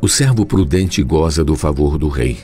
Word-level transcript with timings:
O 0.00 0.06
servo 0.06 0.46
prudente 0.46 1.02
goza 1.02 1.44
do 1.44 1.56
favor 1.56 1.98
do 1.98 2.06
rei, 2.06 2.38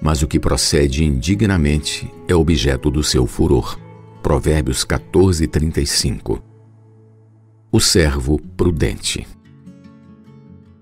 mas 0.00 0.22
o 0.22 0.28
que 0.28 0.38
procede 0.38 1.02
indignamente 1.04 2.08
é 2.28 2.36
objeto 2.36 2.88
do 2.88 3.02
seu 3.02 3.26
furor. 3.26 3.76
Provérbios 4.22 4.84
14, 4.84 5.48
35. 5.48 6.40
O 7.72 7.80
servo 7.80 8.40
prudente. 8.56 9.26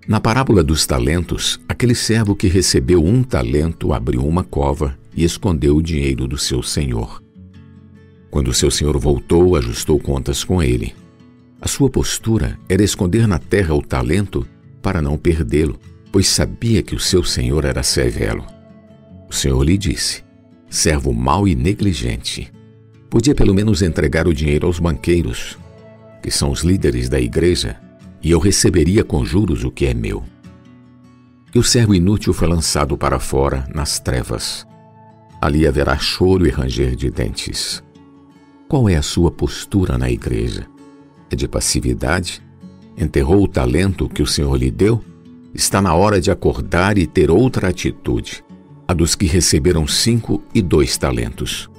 Na 0.06 0.20
parábola 0.20 0.62
dos 0.62 0.86
talentos, 0.86 1.58
aquele 1.66 1.94
servo 1.94 2.36
que 2.36 2.46
recebeu 2.46 3.02
um 3.02 3.22
talento 3.22 3.94
abriu 3.94 4.26
uma 4.26 4.44
cova 4.44 4.98
e 5.14 5.24
escondeu 5.24 5.76
o 5.76 5.82
dinheiro 5.82 6.28
do 6.28 6.36
seu 6.36 6.62
senhor. 6.62 7.22
Quando 8.30 8.52
seu 8.52 8.70
senhor 8.70 8.98
voltou, 8.98 9.56
ajustou 9.56 9.98
contas 9.98 10.44
com 10.44 10.62
ele. 10.62 10.94
A 11.58 11.66
sua 11.66 11.88
postura 11.88 12.58
era 12.68 12.84
esconder 12.84 13.26
na 13.26 13.38
terra 13.38 13.74
o 13.74 13.80
talento 13.80 14.46
para 14.86 15.02
não 15.02 15.18
perdê-lo, 15.18 15.80
pois 16.16 16.28
sabia 16.28 16.82
que 16.82 16.94
o 16.94 16.98
seu 16.98 17.22
senhor 17.22 17.66
era 17.66 17.82
severo. 17.82 18.42
O 19.28 19.34
senhor 19.34 19.62
lhe 19.62 19.76
disse: 19.76 20.24
Servo 20.70 21.12
mau 21.12 21.46
e 21.46 21.54
negligente. 21.54 22.50
Podia 23.10 23.34
pelo 23.34 23.52
menos 23.52 23.82
entregar 23.82 24.26
o 24.26 24.32
dinheiro 24.32 24.66
aos 24.66 24.78
banqueiros, 24.78 25.58
que 26.22 26.30
são 26.30 26.50
os 26.50 26.62
líderes 26.62 27.10
da 27.10 27.20
igreja, 27.20 27.78
e 28.22 28.30
eu 28.30 28.38
receberia 28.38 29.04
com 29.04 29.26
juros 29.26 29.62
o 29.62 29.70
que 29.70 29.84
é 29.84 29.92
meu. 29.92 30.24
E 31.54 31.58
o 31.58 31.62
servo 31.62 31.94
inútil 31.94 32.32
foi 32.32 32.48
lançado 32.48 32.96
para 32.96 33.18
fora, 33.18 33.68
nas 33.74 34.00
trevas. 34.00 34.66
Ali 35.38 35.66
haverá 35.66 35.98
choro 35.98 36.46
e 36.46 36.50
ranger 36.50 36.96
de 36.96 37.10
dentes. 37.10 37.84
Qual 38.66 38.88
é 38.88 38.96
a 38.96 39.02
sua 39.02 39.30
postura 39.30 39.98
na 39.98 40.10
igreja? 40.10 40.66
É 41.30 41.36
de 41.36 41.46
passividade? 41.46 42.42
Enterrou 42.96 43.44
o 43.44 43.48
talento 43.48 44.08
que 44.08 44.22
o 44.22 44.26
Senhor 44.26 44.56
lhe 44.56 44.70
deu? 44.70 45.04
Está 45.56 45.80
na 45.80 45.94
hora 45.94 46.20
de 46.20 46.30
acordar 46.30 46.98
e 46.98 47.06
ter 47.06 47.30
outra 47.30 47.68
atitude, 47.68 48.44
a 48.86 48.92
dos 48.92 49.14
que 49.14 49.24
receberam 49.24 49.86
cinco 49.86 50.42
e 50.54 50.60
dois 50.60 50.98
talentos. 50.98 51.70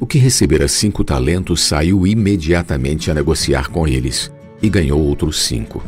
O 0.00 0.06
que 0.06 0.18
recebera 0.18 0.66
cinco 0.66 1.04
talentos 1.04 1.60
saiu 1.60 2.04
imediatamente 2.04 3.08
a 3.08 3.14
negociar 3.14 3.68
com 3.68 3.86
eles 3.86 4.32
e 4.60 4.68
ganhou 4.68 5.00
outros 5.00 5.42
cinco. 5.42 5.80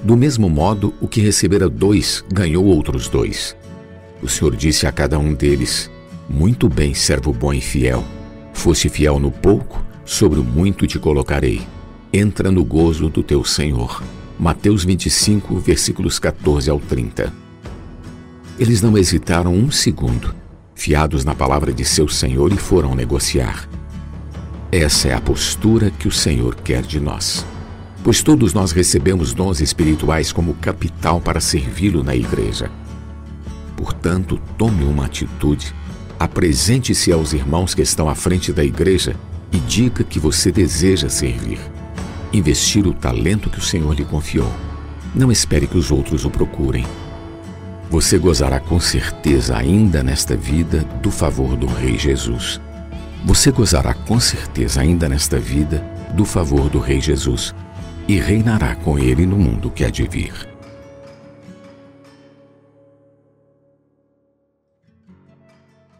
Do 0.00 0.16
mesmo 0.16 0.48
modo, 0.48 0.94
o 1.00 1.08
que 1.08 1.20
recebera 1.20 1.68
dois 1.68 2.24
ganhou 2.32 2.64
outros 2.66 3.08
dois. 3.08 3.56
O 4.22 4.28
Senhor 4.28 4.54
disse 4.54 4.86
a 4.86 4.92
cada 4.92 5.18
um 5.18 5.34
deles: 5.34 5.90
Muito 6.30 6.68
bem, 6.68 6.94
servo 6.94 7.32
bom 7.32 7.52
e 7.52 7.60
fiel. 7.60 8.04
Foste 8.52 8.88
fiel 8.88 9.18
no 9.18 9.32
pouco, 9.32 9.84
sobre 10.04 10.38
o 10.38 10.44
muito 10.44 10.86
te 10.86 11.00
colocarei. 11.00 11.62
Entra 12.12 12.52
no 12.52 12.64
gozo 12.64 13.08
do 13.08 13.24
teu 13.24 13.44
Senhor. 13.44 14.00
Mateus 14.38 14.84
25, 14.84 15.58
versículos 15.58 16.18
14 16.18 16.70
ao 16.70 16.80
30. 16.80 17.32
Eles 18.58 18.82
não 18.82 18.96
hesitaram 18.96 19.54
um 19.54 19.70
segundo, 19.70 20.34
fiados 20.74 21.24
na 21.24 21.34
palavra 21.34 21.72
de 21.72 21.84
seu 21.84 22.08
Senhor, 22.08 22.52
e 22.52 22.56
foram 22.56 22.94
negociar. 22.94 23.68
Essa 24.70 25.08
é 25.08 25.14
a 25.14 25.20
postura 25.20 25.90
que 25.90 26.08
o 26.08 26.12
Senhor 26.12 26.54
quer 26.56 26.82
de 26.82 27.00
nós 27.00 27.44
pois 28.04 28.22
todos 28.22 28.52
nós 28.52 28.70
recebemos 28.70 29.32
dons 29.32 29.62
espirituais 29.62 30.30
como 30.30 30.52
capital 30.54 31.22
para 31.22 31.40
servi-lo 31.40 32.04
na 32.04 32.14
igreja. 32.14 32.70
Portanto, 33.74 34.38
tome 34.58 34.84
uma 34.84 35.06
atitude, 35.06 35.74
apresente-se 36.20 37.10
aos 37.10 37.32
irmãos 37.32 37.74
que 37.74 37.80
estão 37.80 38.06
à 38.06 38.14
frente 38.14 38.52
da 38.52 38.62
igreja 38.62 39.16
e 39.50 39.58
diga 39.58 40.04
que 40.04 40.20
você 40.20 40.52
deseja 40.52 41.08
servir. 41.08 41.58
Investir 42.34 42.84
o 42.84 42.92
talento 42.92 43.48
que 43.48 43.60
o 43.60 43.62
Senhor 43.62 43.94
lhe 43.94 44.04
confiou. 44.04 44.52
Não 45.14 45.30
espere 45.30 45.68
que 45.68 45.78
os 45.78 45.92
outros 45.92 46.24
o 46.24 46.30
procurem. 46.30 46.84
Você 47.88 48.18
gozará 48.18 48.58
com 48.58 48.80
certeza 48.80 49.56
ainda 49.56 50.02
nesta 50.02 50.36
vida 50.36 50.80
do 51.00 51.12
favor 51.12 51.56
do 51.56 51.68
Rei 51.68 51.96
Jesus. 51.96 52.60
Você 53.24 53.52
gozará 53.52 53.94
com 53.94 54.18
certeza 54.18 54.80
ainda 54.80 55.08
nesta 55.08 55.38
vida 55.38 55.78
do 56.12 56.24
favor 56.24 56.68
do 56.68 56.80
Rei 56.80 57.00
Jesus 57.00 57.54
e 58.08 58.18
reinará 58.18 58.74
com 58.74 58.98
ele 58.98 59.24
no 59.24 59.36
mundo 59.36 59.70
que 59.70 59.84
há 59.84 59.88
de 59.88 60.02
vir. 60.02 60.53